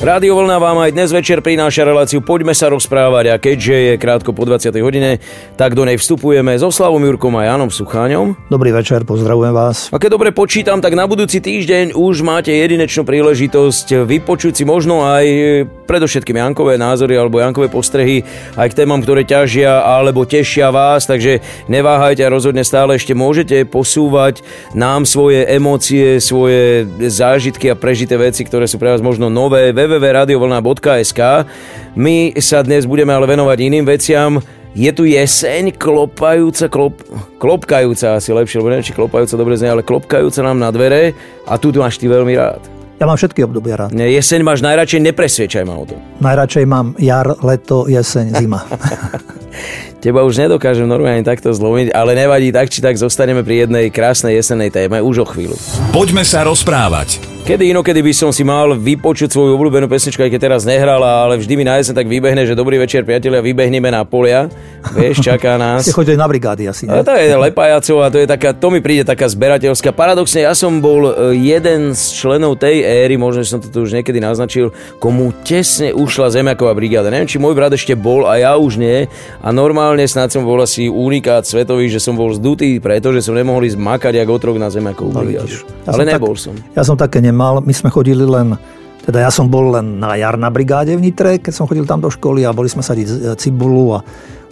[0.00, 4.32] Rádio Vlna vám aj dnes večer prináša reláciu Poďme sa rozprávať a keďže je krátko
[4.32, 4.72] po 20.
[4.80, 5.20] hodine,
[5.60, 8.48] tak do nej vstupujeme so Slavom Jurkom a Janom Sucháňom.
[8.48, 9.92] Dobrý večer, pozdravujem vás.
[9.92, 15.04] A keď dobre počítam, tak na budúci týždeň už máte jedinečnú príležitosť vypočuť si možno
[15.04, 15.28] aj
[15.84, 18.24] predovšetkým Jankové názory alebo Jankové postrehy
[18.56, 23.68] aj k témam, ktoré ťažia alebo tešia vás, takže neváhajte a rozhodne stále ešte môžete
[23.68, 24.40] posúvať
[24.72, 31.20] nám svoje emócie, svoje zážitky a prežité veci, ktoré sú pre vás možno nové, www.radiovlna.sk.
[31.98, 34.38] My sa dnes budeme ale venovať iným veciam.
[34.70, 37.02] Je tu jeseň klopajúca, klop,
[37.42, 41.58] klopkajúca asi lepšie, lebo neviem, či klopajúca dobre znie, ale klopkajúca nám na dvere a
[41.58, 42.62] tu máš ty veľmi rád.
[43.02, 43.96] Ja mám všetky obdobia rád.
[43.96, 45.96] Nie, jeseň máš najradšej, nepresviečaj ma o to.
[46.20, 48.62] Najradšej mám jar, leto, jeseň, zima.
[50.04, 54.38] Teba už nedokážem normálne takto zlomiť, ale nevadí, tak či tak zostaneme pri jednej krásnej
[54.38, 55.56] jesennej téme už o chvíľu.
[55.92, 57.29] Poďme sa rozprávať.
[57.40, 61.40] Kedy inokedy by som si mal vypočuť svoju obľúbenú pesničku, aj keď teraz nehrala, ale
[61.40, 64.52] vždy mi na jesen tak vybehne, že dobrý večer priatelia, vybehneme na polia.
[64.92, 65.88] Vieš, čaká nás.
[65.88, 66.84] Ste chodili na brigády asi.
[66.84, 67.00] Ne?
[67.00, 69.90] A to je lepajacov a to je taká, to mi príde taká zberateľská.
[69.96, 73.96] Paradoxne, ja som bol e, jeden z členov tej éry, možno som to tu už
[73.96, 77.08] niekedy naznačil, komu tesne ušla zemiaková brigáda.
[77.08, 79.08] Neviem, či môj brat ešte bol a ja už nie.
[79.40, 83.64] A normálne snad som bol asi unikát svetový, že som bol zdutý, pretože som nemohol
[83.64, 85.56] ísť makať ako otrok na zemiakovú no, brigádu.
[85.86, 86.54] Ja ale nebol tak, som.
[86.76, 87.62] Ja som také nemal.
[87.62, 88.58] My sme chodili len
[89.00, 92.04] teda ja som bol len na jar na brigáde v Nitre, keď som chodil tam
[92.04, 94.04] do školy a boli sme sadiť cibulu a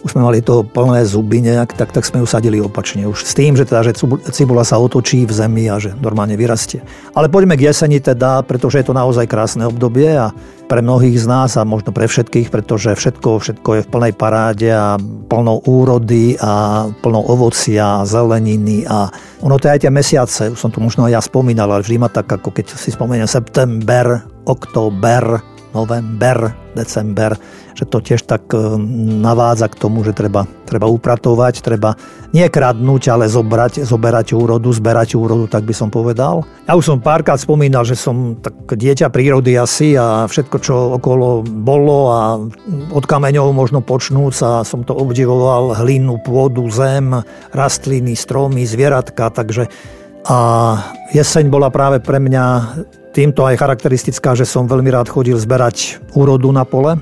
[0.02, 3.06] už sme mali toho plné zuby nejak, tak, tak sme ju sadili opačne.
[3.10, 3.98] Už s tým, že, teda, že
[4.30, 6.86] cibula sa otočí v zemi a že normálne vyrastie.
[7.18, 10.30] Ale poďme k jeseni teda, pretože je to naozaj krásne obdobie a
[10.68, 14.68] pre mnohých z nás a možno pre všetkých, pretože všetko, všetko je v plnej paráde
[14.68, 19.08] a plnou úrody a plnou ovocia zeleniny a
[19.40, 22.12] ono to aj tie mesiace, už som tu možno aj ja spomínal, ale vždy ma
[22.12, 25.40] tak, ako keď si spomeniem september, október,
[25.74, 27.34] november, december,
[27.78, 28.58] že to tiež tak e,
[29.22, 31.94] navádza k tomu, že treba, treba upratovať, treba
[32.34, 36.42] nie kradnúť, ale zobrať, zoberať úrodu, zberať úrodu, tak by som povedal.
[36.66, 41.46] Ja už som párkrát spomínal, že som tak dieťa prírody asi a všetko, čo okolo
[41.46, 42.20] bolo a
[42.90, 47.14] od kameňov možno počnúc a som to obdivoval, hlinu, pôdu, zem,
[47.54, 49.70] rastliny, stromy, zvieratka, takže
[50.28, 50.38] a
[51.16, 52.44] jeseň bola práve pre mňa
[53.18, 56.94] týmto aj charakteristická, že som veľmi rád chodil zberať úrodu na pole,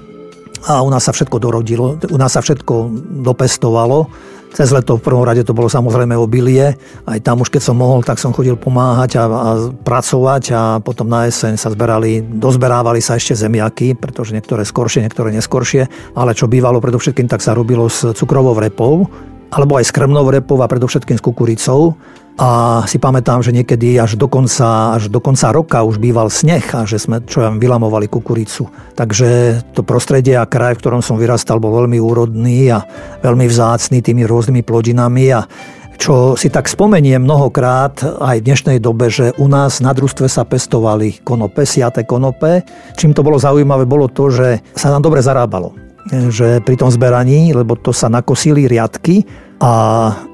[0.65, 2.91] a u nás sa všetko dorodilo, u nás sa všetko
[3.22, 4.09] dopestovalo.
[4.56, 6.75] Cez leto v prvom rade to bolo samozrejme obilie.
[7.05, 11.12] Aj tam už keď som mohol, tak som chodil pomáhať a, a pracovať a potom
[11.12, 16.16] na jeseň sa zberali, dozberávali sa ešte zemiaky, pretože niektoré skoršie, niektoré neskoršie.
[16.16, 19.06] Ale čo bývalo predovšetkým, tak sa robilo s cukrovou repou
[19.53, 21.94] alebo aj s krmnou repou a predovšetkým s kukuricou.
[22.37, 26.69] A si pamätám, že niekedy až do konca, až do konca roka už býval sneh
[26.77, 28.69] a že sme čo ja vylamovali kukuricu.
[28.93, 32.85] Takže to prostredie a kraj, v ktorom som vyrastal, bol veľmi úrodný a
[33.25, 35.49] veľmi vzácný tými rôznymi plodinami a
[35.97, 40.45] čo si tak spomeniem mnohokrát aj v dnešnej dobe, že u nás na družstve sa
[40.45, 42.69] pestovali konope, siate konope.
[43.01, 47.51] Čím to bolo zaujímavé, bolo to, že sa nám dobre zarábalo že pri tom zberaní,
[47.51, 49.72] lebo to sa nakosili riadky a,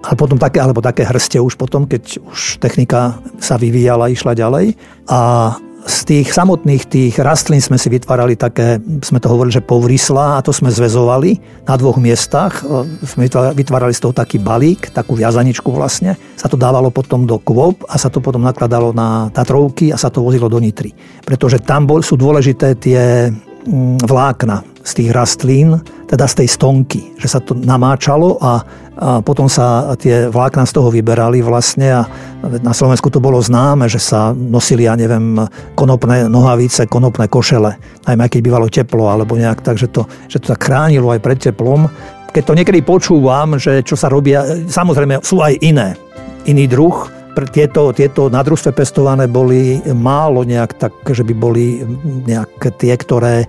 [0.02, 4.74] a potom také, alebo také hrste už potom, keď už technika sa vyvíjala, išla ďalej.
[5.06, 10.38] A z tých samotných tých rastlín sme si vytvárali také, sme to hovorili, že povrisla
[10.38, 12.62] a to sme zväzovali na dvoch miestach.
[13.02, 16.14] Sme vytvárali z toho taký balík, takú viazaničku vlastne.
[16.38, 20.10] Sa to dávalo potom do kvôb a sa to potom nakladalo na Tatrovky a sa
[20.10, 20.94] to vozilo do Nitry.
[21.26, 27.16] Pretože tam bol, sú dôležité tie mm, vlákna z tých rastlín, teda z tej stonky,
[27.16, 28.52] že sa to namáčalo a, a
[29.24, 32.02] potom sa tie vlákna z toho vyberali vlastne a
[32.60, 35.40] na Slovensku to bolo známe, že sa nosili, ja neviem,
[35.72, 40.52] konopné nohavice, konopné košele, najmä keď bývalo teplo alebo nejak tak, že to, že to
[40.52, 41.88] tak chránilo aj pred teplom.
[42.28, 45.96] Keď to niekedy počúvam, že čo sa robia, samozrejme sú aj iné,
[46.44, 51.80] iný druh, tieto, tieto na pestované boli málo nejak tak, že by boli
[52.28, 53.48] nejak tie, ktoré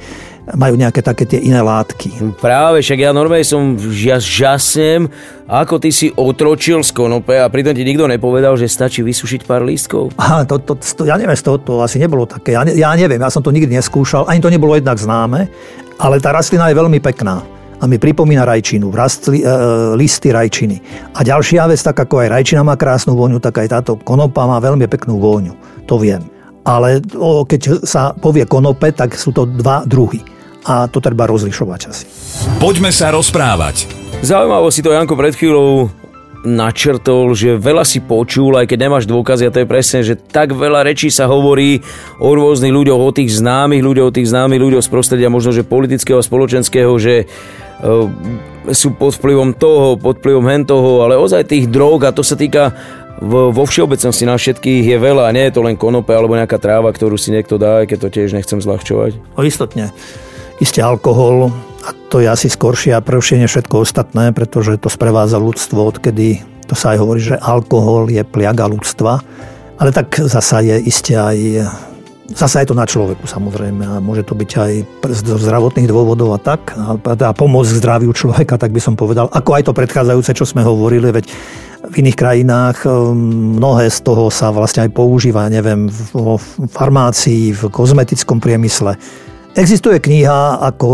[0.51, 2.35] majú nejaké také tie iné látky.
[2.43, 5.07] Práve, však ja normálne som ja žasnem,
[5.47, 9.63] ako ty si otročil z konope a pritom ti nikto nepovedal, že stačí vysušiť pár
[9.63, 10.11] lístkov.
[10.19, 12.59] Aha, to, to, to, ja neviem, z toho to asi nebolo také.
[12.59, 15.47] Ja, ne, ja neviem, ja som to nikdy neskúšal, ani to nebolo jednak známe,
[15.95, 17.39] ale tá rastlina je veľmi pekná
[17.79, 19.47] a mi pripomína rajčinu, rastli, e,
[19.99, 20.79] listy rajčiny.
[21.15, 24.59] A ďalšia vec, tak ako aj rajčina má krásnu vôňu, tak aj táto konopa má
[24.63, 25.51] veľmi peknú vôňu.
[25.91, 26.23] To viem.
[26.63, 27.03] Ale
[27.43, 30.23] keď sa povie konope, tak sú to dva druhy
[30.63, 32.05] a to treba rozlišovať asi.
[32.59, 33.87] Poďme sa rozprávať.
[34.23, 35.91] Zaujímavo si to, Janko, pred chvíľou
[36.43, 40.51] načrtol, že veľa si počul, aj keď nemáš dôkazy, a to je presne, že tak
[40.51, 41.79] veľa rečí sa hovorí
[42.19, 45.63] o rôznych ľuďoch, o tých známych ľuďoch, o tých známych ľuďoch z prostredia možno, že
[45.63, 47.25] politického a spoločenského, že e,
[48.75, 52.35] sú pod vplyvom toho, pod vplyvom hen toho, ale ozaj tých drog a to sa
[52.35, 52.75] týka
[53.21, 57.19] vo všeobecnosti na všetkých je veľa, nie je to len konope alebo nejaká tráva, ktorú
[57.19, 59.37] si niekto dá, keď to tiež nechcem zľahčovať.
[59.37, 59.93] O istotne.
[60.57, 65.37] Isté alkohol, a to je asi skoršie a prvšie než všetko ostatné, pretože to sprevádza
[65.37, 69.19] ľudstvo, odkedy to sa aj hovorí, že alkohol je pliaga ľudstva.
[69.77, 71.67] Ale tak zasa je iste aj
[72.23, 74.71] Zasa je to na človeku samozrejme a môže to byť aj
[75.21, 76.71] zo zdravotných dôvodov a tak.
[76.73, 79.27] A, a pomoc zdraviu človeka, tak by som povedal.
[79.27, 81.29] Ako aj to predchádzajúce, čo sme hovorili, veď
[81.83, 86.39] v iných krajinách um, mnohé z toho sa vlastne aj používa, neviem, v
[86.71, 88.95] farmácii, v kozmetickom priemysle
[89.53, 90.89] Existuje kniha ako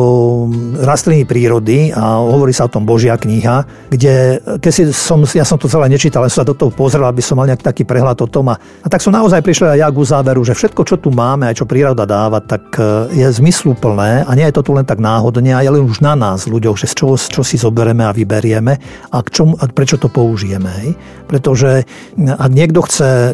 [0.84, 5.56] Rastliny prírody a hovorí sa o tom Božia kniha, kde keď si som, ja som
[5.56, 8.20] to celé nečítal, len som sa do toho pozrel, aby som mal nejaký taký prehľad
[8.20, 8.52] o tom.
[8.52, 11.48] A, a tak som naozaj prišiel aj ja k záveru, že všetko, čo tu máme,
[11.48, 15.00] aj čo príroda dáva, tak e, je zmysluplné a nie je to tu len tak
[15.00, 18.74] náhodne, a je len už na nás, ľuďoch, že čo, čo si zoberieme a vyberieme
[19.08, 20.68] a, k čomu, a prečo to použijeme.
[20.84, 20.90] Hej?
[21.32, 21.88] Pretože
[22.20, 23.32] ak niekto chce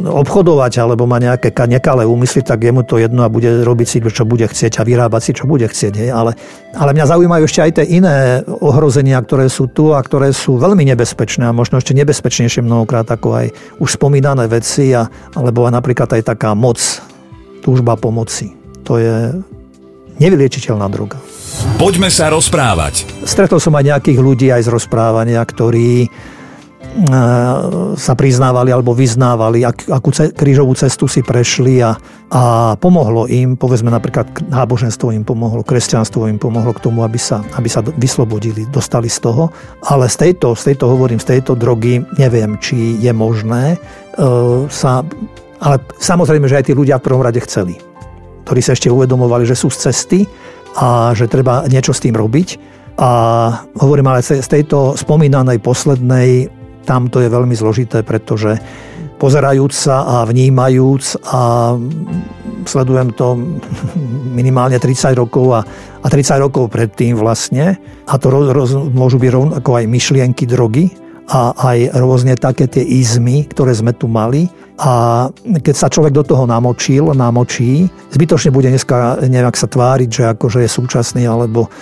[0.00, 3.98] obchodovať alebo má nejaké nekalé úmysly, tak je mu to jedno a bude robiť si,
[4.00, 5.94] čo bude bude chcieť a vyrábať si, čo bude chcieť.
[5.98, 6.10] Hej.
[6.14, 6.38] Ale,
[6.78, 10.86] ale mňa zaujímajú ešte aj tie iné ohrozenia, ktoré sú tu a ktoré sú veľmi
[10.94, 13.46] nebezpečné a možno ešte nebezpečnejšie mnohokrát ako aj
[13.82, 16.78] už spomínané veci, a, alebo napríklad aj taká moc,
[17.66, 18.54] túžba pomoci.
[18.86, 19.34] To je
[20.22, 21.18] nevyliečiteľná droga.
[21.74, 23.26] Poďme sa rozprávať.
[23.26, 26.06] Stretol som aj nejakých ľudí aj z rozprávania, ktorí
[27.96, 31.92] sa priznávali alebo vyznávali, ak, akú ce, krížovú cestu si prešli a,
[32.32, 37.44] a pomohlo im, povedzme napríklad náboženstvo im pomohlo, kresťanstvo im pomohlo k tomu, aby sa,
[37.52, 39.52] aby sa vyslobodili, dostali z toho.
[39.84, 43.78] Ale z tejto, z tejto hovorím, z tejto drogy neviem, či je možné e,
[44.72, 45.04] sa...
[45.56, 47.80] Ale samozrejme, že aj tí ľudia v prvom rade chceli,
[48.44, 50.20] ktorí sa ešte uvedomovali, že sú z cesty
[50.76, 52.76] a že treba niečo s tým robiť.
[52.96, 53.10] A
[53.76, 56.48] hovorím ale z tejto spomínanej poslednej
[56.86, 58.62] tam to je veľmi zložité, pretože
[59.18, 61.74] pozerajúc sa a vnímajúc a
[62.62, 63.34] sledujem to
[64.38, 65.60] minimálne 30 rokov a,
[66.02, 71.05] a 30 rokov predtým vlastne a to roz, roz, môžu byť rovnako aj myšlienky drogy
[71.26, 74.46] a aj rôzne také tie izmy, ktoré sme tu mali
[74.76, 80.24] a keď sa človek do toho namočil, namočí, zbytočne bude dneska nejak sa tváriť, že
[80.36, 81.72] akože je súčasný alebo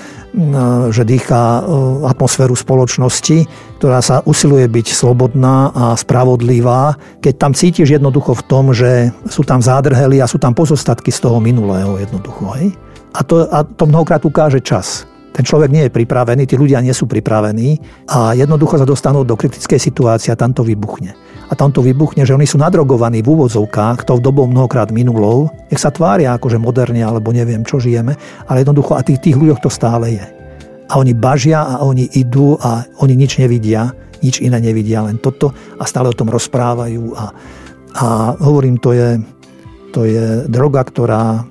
[0.90, 1.62] že dýcha
[2.06, 3.46] atmosféru spoločnosti,
[3.78, 9.42] ktorá sa usiluje byť slobodná a spravodlivá, keď tam cítiš jednoducho v tom, že sú
[9.42, 12.50] tam zádrhely a sú tam pozostatky z toho minulého jednoducho.
[12.58, 12.74] Hej?
[13.14, 15.06] A, to, a to mnohokrát ukáže čas.
[15.34, 19.34] Ten človek nie je pripravený, tí ľudia nie sú pripravení a jednoducho sa dostanú do
[19.34, 21.10] kritickej situácie a tam to vybuchne.
[21.50, 25.50] A tam to vybuchne, že oni sú nadrogovaní v úvodzovkách, to v dobou mnohokrát minulou,
[25.74, 28.14] nech sa tvária akože moderne alebo neviem čo žijeme,
[28.46, 30.22] ale jednoducho a tých, tých ľuďoch to stále je.
[30.86, 33.90] A oni bažia a oni idú a oni nič nevidia,
[34.22, 37.24] nič iné nevidia, len toto a stále o tom rozprávajú a,
[37.98, 38.06] a
[38.38, 39.18] hovorím, to je,
[39.90, 41.42] to je droga, ktorá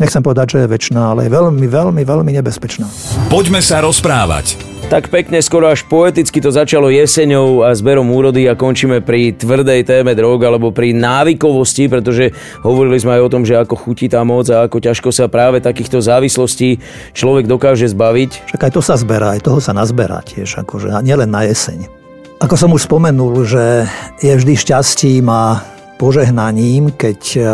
[0.00, 2.88] nechcem povedať, že je väčšiná, ale je veľmi, veľmi, veľmi nebezpečná.
[3.28, 4.70] Poďme sa rozprávať.
[4.90, 9.86] Tak pekne, skoro až poeticky to začalo jeseňou a zberom úrody a končíme pri tvrdej
[9.86, 12.34] téme drog alebo pri návykovosti, pretože
[12.66, 15.62] hovorili sme aj o tom, že ako chutí tá moc a ako ťažko sa práve
[15.62, 16.82] takýchto závislostí
[17.14, 18.50] človek dokáže zbaviť.
[18.50, 21.86] Však aj to sa zberá, aj toho sa nazberá tiež, akože, a nielen na jeseň.
[22.42, 23.86] Ako som už spomenul, že
[24.18, 25.62] je vždy šťastím a
[26.02, 27.46] požehnaním, keď eh,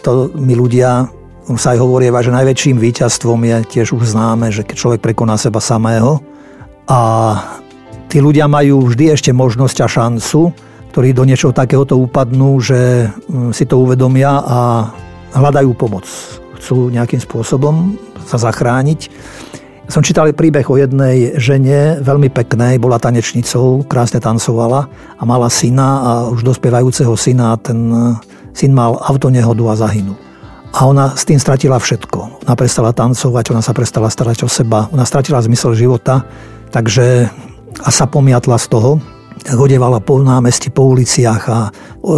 [0.00, 1.04] to my ľudia
[1.52, 5.60] sa aj hovorieva, že najväčším víťazstvom je tiež už známe, že keď človek prekoná seba
[5.60, 6.24] samého
[6.88, 7.00] a
[8.08, 10.40] tí ľudia majú vždy ešte možnosť a šancu,
[10.96, 14.58] ktorí do niečoho takéhoto upadnú, že mm, si to uvedomia a
[15.36, 16.08] hľadajú pomoc.
[16.56, 19.12] Chcú nejakým spôsobom sa zachrániť.
[19.84, 24.88] Som čítal príbeh o jednej žene, veľmi peknej, bola tanečnicou, krásne tancovala
[25.20, 27.92] a mala syna a už dospievajúceho syna a ten
[28.56, 30.16] syn mal autonehodu a zahynul.
[30.74, 32.44] A ona s tým stratila všetko.
[32.50, 36.26] Ona prestala tancovať, ona sa prestala starať o seba, ona stratila zmysel života,
[36.74, 37.30] takže
[37.82, 38.98] a sa pomiatla z toho,
[39.54, 41.58] hodevala po námestí, po uliciach a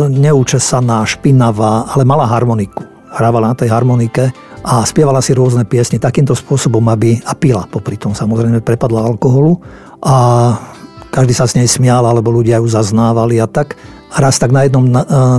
[0.08, 2.84] neúčesaná, špinavá, ale mala harmoniku.
[3.12, 7.96] Hrávala na tej harmonike a spievala si rôzne piesne takýmto spôsobom, aby a pila popri
[7.96, 8.12] tom.
[8.12, 9.56] Samozrejme prepadla alkoholu
[10.04, 10.16] a
[11.08, 13.80] každý sa s nej smial, alebo ľudia ju zaznávali a tak.
[14.14, 14.86] Raz tak na jednom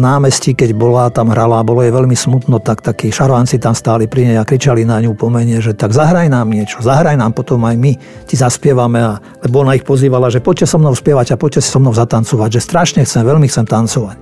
[0.03, 4.11] námestí, keď bola, tam hrala a bolo jej veľmi smutno, tak takí šarovanci tam stáli
[4.11, 7.63] pri nej a kričali na ňu pomene, že tak zahraj nám niečo, zahraj nám potom
[7.63, 7.95] aj my,
[8.27, 8.99] ti zaspievame.
[8.99, 12.59] A, lebo ona ich pozývala, že poďte so mnou spievať a poďte so mnou zatancovať,
[12.59, 14.17] že strašne chcem, veľmi chcem tancovať.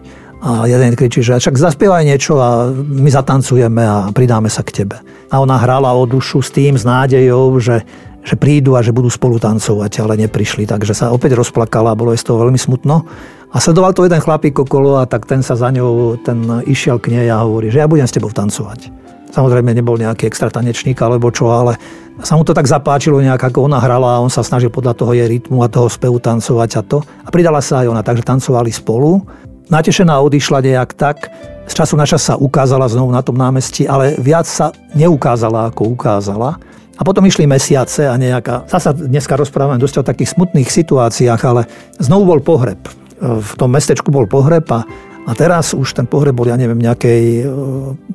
[0.45, 5.01] A jeden kričí, že však zaspievaj niečo a my zatancujeme a pridáme sa k tebe.
[5.33, 7.81] A ona hrala o dušu s tým, s nádejou, že,
[8.21, 10.69] že prídu a že budú spolu tancovať, ale neprišli.
[10.69, 13.09] Takže sa opäť rozplakala a bolo z toho veľmi smutno.
[13.55, 17.15] A sledoval to jeden chlapík okolo a tak ten sa za ňou, ten išiel k
[17.15, 18.91] nej a hovorí, že ja budem s tebou tancovať.
[19.31, 21.79] Samozrejme nebol nejaký extra tanečník alebo čo, ale
[22.19, 25.15] sa mu to tak zapáčilo nejak, ako ona hrala a on sa snažil podľa toho
[25.15, 26.99] jej rytmu a toho spevu tancovať a to.
[27.23, 29.23] A pridala sa aj ona, takže tancovali spolu.
[29.71, 31.31] Natešená odišla nejak tak,
[31.63, 35.95] z času na čas sa ukázala znovu na tom námestí, ale viac sa neukázala, ako
[35.95, 36.59] ukázala.
[36.99, 38.67] A potom išli mesiace a nejaká...
[38.67, 41.71] Zasa dneska rozprávame dosť o takých smutných situáciách, ale
[42.03, 44.83] znovu bol pohreb v tom mestečku bol pohreb a,
[45.25, 47.45] a teraz už ten pohreb bol, ja neviem, nejakej e,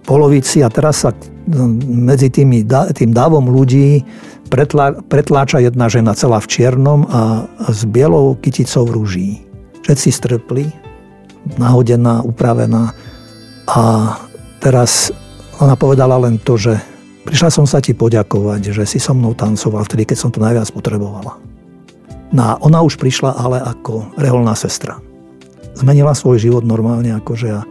[0.04, 1.10] polovici a teraz sa
[1.88, 4.04] medzi tými, tým dávom ľudí
[4.52, 9.42] pretlá, pretláča jedna žena celá v čiernom a s bielou kyticou rúží.
[9.86, 10.68] Všetci strpli,
[11.56, 12.92] nahodená, upravená
[13.66, 13.82] a
[14.60, 15.14] teraz
[15.58, 16.76] ona povedala len to, že
[17.24, 20.68] prišla som sa ti poďakovať, že si so mnou tancoval vtedy, keď som to najviac
[20.70, 21.49] potrebovala.
[22.30, 25.02] No ona už prišla ale ako reholná sestra.
[25.74, 27.62] Zmenila svoj život normálne akože a,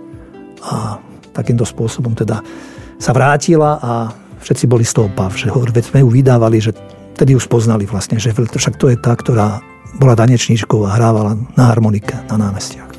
[0.66, 0.76] a
[1.32, 2.44] takýmto spôsobom teda
[3.00, 3.92] sa vrátila a
[4.44, 6.76] všetci boli z toho pav, že veď sme ju vydávali, že
[7.16, 9.64] tedy už poznali vlastne, že však to je tá, ktorá
[10.00, 12.92] bola tanečníčkou a hrávala na harmonike na námestiach.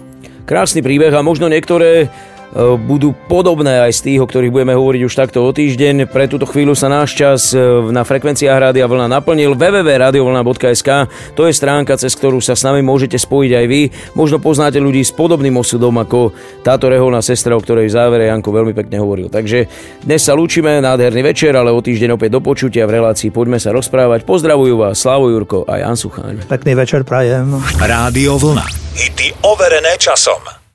[0.49, 2.11] Krásny príbeh a možno niektoré
[2.59, 6.11] budú podobné aj z tých, o ktorých budeme hovoriť už takto o týždeň.
[6.11, 7.59] Pre túto chvíľu sa náš čas e,
[7.95, 9.55] na frekvenciách Rádia Vlna naplnil.
[9.55, 10.91] www.radiovlna.sk
[11.39, 13.83] To je stránka, cez ktorú sa s nami môžete spojiť aj vy.
[14.19, 16.35] Možno poznáte ľudí s podobným osudom ako
[16.67, 19.31] táto reholná sestra, o ktorej v závere Janko veľmi pekne hovoril.
[19.31, 19.71] Takže
[20.03, 23.71] dnes sa lúčime, nádherný večer, ale o týždeň opäť do počutia v relácii Poďme sa
[23.71, 24.27] rozprávať.
[24.27, 26.51] Pozdravujú vás Slavo Jurko a Jan Sucháň.
[26.51, 27.63] Pekný večer prajem.
[27.79, 28.67] Rádio Vlna.
[28.99, 30.60] Hity overené časom.